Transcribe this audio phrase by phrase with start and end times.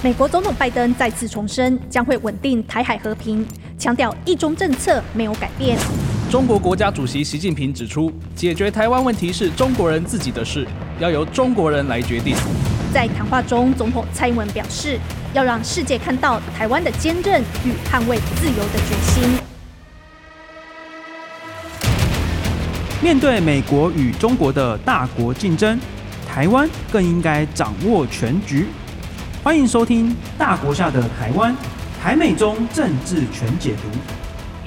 [0.00, 3.44] 美国总统拜登再次重申将会稳定台海和平，
[3.76, 5.76] 强调一中政策没有改变。
[6.30, 10.64] 中国国家主席习近平指出，解决台湾问题是中国人自己的事，
[11.00, 12.36] 要由中国人来决定。
[12.94, 15.00] 在谈话中，总统蔡英文表示，
[15.34, 19.40] 要让世界看到台湾的坚韧与捍卫自由的决心。
[23.02, 25.76] 面对美国与中国的大国竞争，
[26.24, 28.66] 台湾更应该掌握全局。
[29.48, 31.54] 欢迎收听《大国下的台湾》，
[31.98, 33.88] 台美中政治全解读，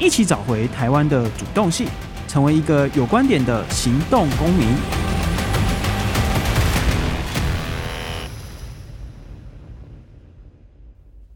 [0.04, 1.88] 一起找回台湾的主动性，
[2.28, 4.68] 成为一个有观点的行动公民。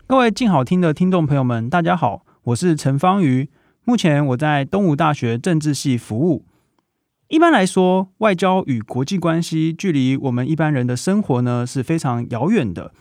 [0.08, 3.52] 各位静好听的听众朋友们，大家好，我是陈芳瑜，
[3.84, 6.46] 目前我在东吴大学政治系服务。
[7.28, 12.92] 一般来说，外交与国际关系距离我们一般人的生活呢是非常遥远的。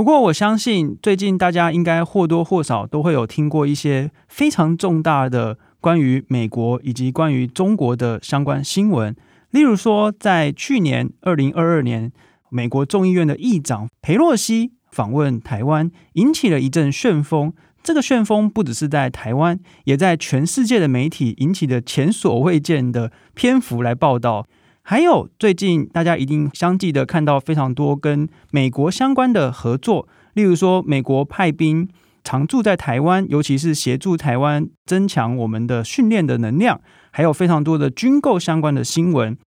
[0.00, 9.14] 不过，我相信最近大家应该或多或少都会有听过一些非常重大的关于美国以及关于中国的相关新闻。
[9.50, 12.10] 例如说，在去年二零二二年，
[12.48, 17.52] 美国众议院的议长裴洛西访问台湾，引起了一阵旋风。
[17.82, 24.46] 这个旋风不只是在台湾，也在全世界的媒体引起的前所未见的篇幅来报道。
[24.90, 31.88] 还有最近大家一定相继的看到非常多跟美国相关的合作，例如说美国派兵
[32.24, 36.80] 常驻在台湾，尤其是协助台湾增强我们的训练的能量，
[37.12, 39.38] 还有非常多的军购相关的新闻。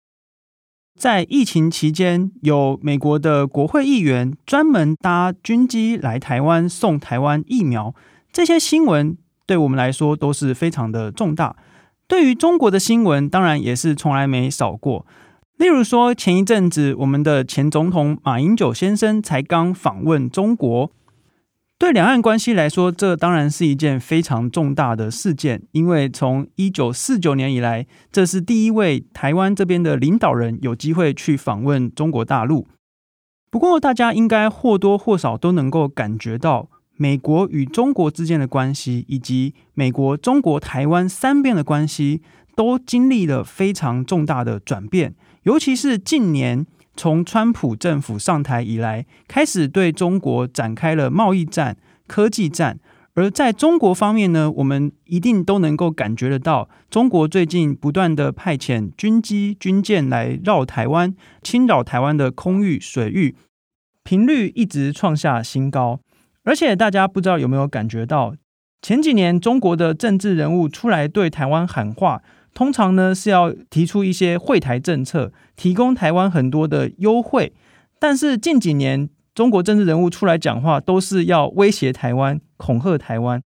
[0.98, 7.94] 在疫情期间，有美国的国会议员专门搭军机来台湾送台湾疫苗，
[8.32, 11.58] 这些新闻对我们来说都是非常的重大。
[12.08, 15.06] 对于中国的新闻，当然也是从来没少过。
[15.58, 20.92] 例如说，前一阵子我们的前总统马英九先生才刚访问中国，
[21.78, 32.68] 对两岸关系来说，这当然是一件非常重大的事件，因为从一九四九年以来，这是第一位台湾这边的领导人有机会去访问中国大陆。
[33.52, 42.24] 不过，大家应该或多或少都能够感觉到，美国与中国之间的关系，以及美国、中国、台湾三边的关系，
[42.56, 45.14] 都经历了非常重大的转变。
[45.44, 46.66] 尤其是近年，
[46.96, 51.78] 从川普政府上台以来，开始对中国展开了贸易战、
[52.08, 52.80] 科技战。
[53.16, 63.36] 而在中国方面呢，我们一定都能够感觉得到，中国最近不断的派遣军机、军舰来绕台湾，侵扰台湾的空域、水域，
[64.04, 66.00] 频率一直创下新高。
[66.44, 68.34] 而且大家不知道有没有感觉到，
[68.82, 72.22] 前几年中国的政治人物出来对台湾喊话。
[72.54, 77.54] 通常呢是要提出一些惠台政策，提供台湾很多的优惠，
[78.00, 83.42] 但是近几年中国政治人物出来讲话，都是要威胁台湾、恐吓台湾，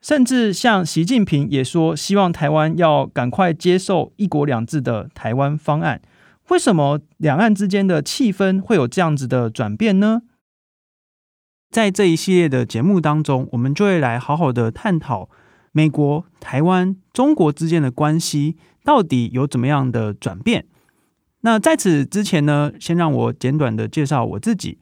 [0.00, 6.00] 甚至像习近平也说，希望台湾要赶快接受“一国两制”的台湾方案。
[6.48, 10.22] 为什么两岸之间的气氛会有这样子的转变呢？
[11.70, 15.28] 在这一系列的节目当中，我们就会来好好的探讨。
[15.72, 20.66] 美国、台湾、中国之间的关系到底有怎么样的转变？
[21.42, 24.78] 那在此之前呢，先让我简短的介绍我自己。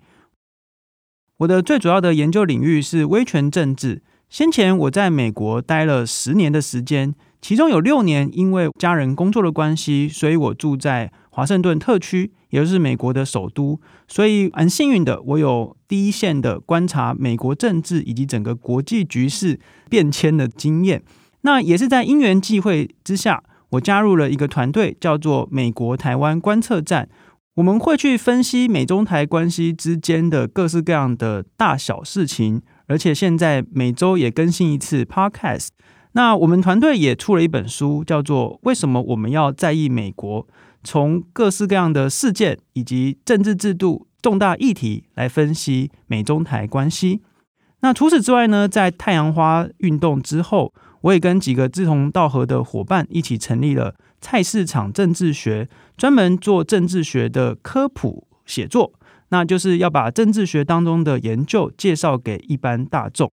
[1.39, 4.03] 我的最主要的研究领域是威权政治。
[4.29, 12.33] 先前我在美国待了十年的时间，其中有六年因为家人工作的关系，所以我住在华盛顿特区。
[12.51, 13.79] 也就是美国的首都，
[14.09, 19.61] 所以很幸运的，我有第一线的观察美国政治以及整个国际局势
[19.91, 21.03] 变迁的经验。
[21.43, 27.07] 那也是在因缘际会之下，我加入了一个团队，叫做美国台湾观测站。
[27.57, 35.69] 我们会去分析美中台关系之间的各式各样的大小事情，而且现在每周也更新一次 Podcast。
[36.13, 40.43] 那我们团队也出了一本书，叫做《为什么我们要在意美国》。
[40.85, 47.23] 从各式各样的事件以及政治制度重大议题来分析美中台关系。
[47.81, 58.93] 那除此之外呢，在太阳花运动之后，我也跟几个志同道合的伙伴一起成立了菜市场政治学，专门做政治学的科普写作。
[59.31, 63.31] 那就是要把政治学当中的研究介绍给一般大众。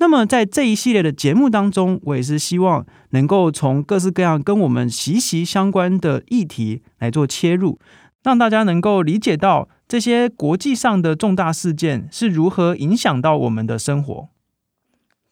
[0.00, 7.80] 那么，在这一系列的节目当中，我也是希望能够从各式各样跟我们息息相关的议题来做切入，
[8.22, 14.28] 让大家能够理解到这些国际上的重大事件是如何影响到我们的生活。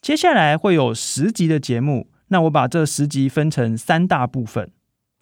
[0.02, 4.70] 接下来会有十集的节目，那我把这十集分成三大部分。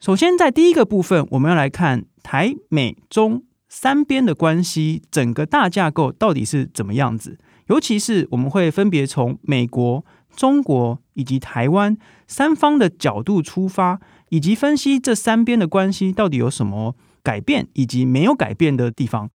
[0.00, 7.38] 首先，在第一个部分，我们要来看台美中三边的关系整个大架构到底是怎么样子。
[7.68, 11.96] 尤其是我们会分别从美国、中国以及台湾
[12.26, 19.30] 三方的角度出发，以及分析这三边的关系到底有什么改变以及没有改变的地方。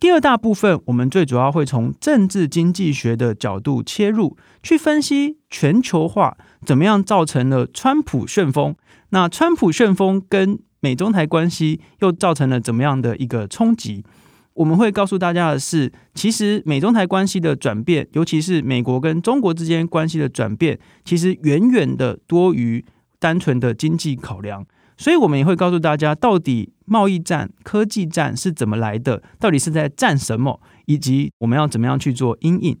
[0.00, 6.36] 第二大部分，我们最主要会从政治经济学的角度切入，去分析全球化
[6.66, 8.74] 怎么样造成了川普旋风。
[9.10, 14.04] 那川普旋风跟美中台关系又造成了怎么样的一个冲击？
[14.54, 22.84] 我们会告诉大家的是，其实美中台关系的转变，尤其是美国跟中国之间关系的转变，其实远远的多于
[23.18, 24.66] 单纯的经济考量。
[24.98, 29.22] 所以，我们也会告诉大家，到底贸易战、科技战是怎么来的？
[29.40, 30.60] 到底是在战什么？
[30.86, 32.78] 以及我们要怎么样去做因应？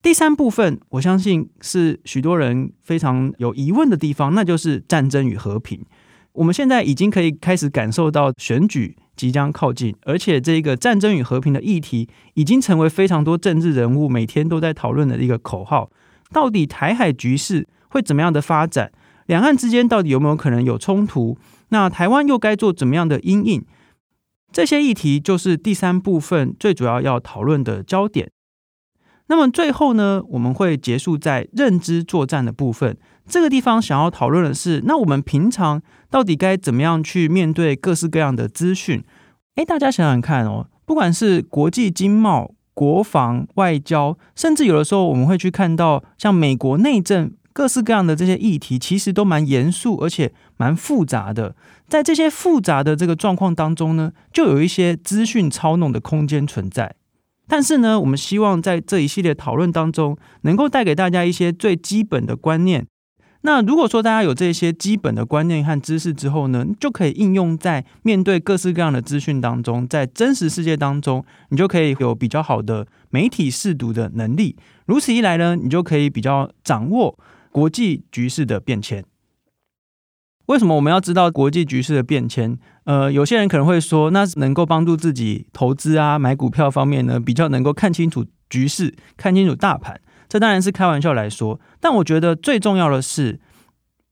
[0.00, 5.84] 第三部分，我相信是许多人非常有疑问的地方，那就是战争与和平。
[6.32, 15.90] 我们现在已经可以开始感受到选举即将靠近，而且这个战争与和平的议题已经成为非常多政治人物每天都在讨论的一个口号。
[16.32, 18.90] 到底台海局势会怎么样的发展？
[19.26, 21.36] 两岸之间到底有没有可能有冲突？
[21.68, 23.62] 那台湾又该做怎么样的因应？
[24.50, 28.30] 这些议题就是第三部分最主要要讨论的焦点。
[29.26, 32.96] 那么最后呢，我们会结束在认知作战的部分。
[33.30, 35.80] 这个地方想要讨论的是，那我们平常
[36.10, 39.02] 到底该怎么样去面对各式各样的资讯？
[39.54, 47.32] 诶，大家想想看哦，不管是国际经贸、国防、外交，甚至有的时候我们会去看到像美国内政。
[47.52, 51.56] 各式各样的这些议题，其实都蛮严肃，而且蛮复杂的。
[51.88, 56.94] 在这些复杂的这个状况当中呢，就有一些资讯操弄的空间存在。
[57.48, 62.86] 但是呢，我们希望在这一系列讨论当中，能够带给大家一些最基本的观念。
[63.42, 74.56] 那如果说大家有这些基本的观念和知识之后呢，就可以应用在面对各式各样的资讯当中，在真实世界当中，你就可以有比较好的媒体试读的能力。
[74.86, 77.18] 如此一来呢，你就可以比较掌握。
[77.52, 79.04] 国际局势的变迁，
[80.46, 82.56] 为什么我们要知道国际局势的变迁？
[82.84, 90.00] 呃，有些人可能会说，那能够帮助自己投资啊、买股票方面呢，比较能够看清楚局势、看清楚大盘。
[90.30, 93.38] 这当然是开玩笑来说，但我觉得最重要的是，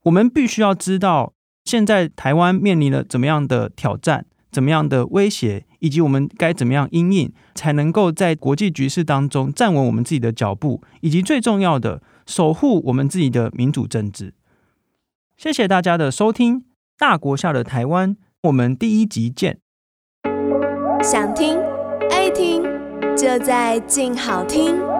[0.02, 1.32] 我们必须要知道
[1.64, 12.02] 现在台湾面临了怎么样的挑战、怎么样的威胁，以及我们该怎么样因应，才能够在国际局势当中站稳我们自己的脚步，以及最重要的。
[12.28, 14.34] 守护我们自己的民主政治。
[15.38, 16.60] 谢谢大家的收听，
[16.98, 19.60] 《大国下的台湾》，我们第一集见。
[21.02, 21.58] 想听
[22.10, 22.62] 爱听，
[23.16, 24.97] 就在静好听。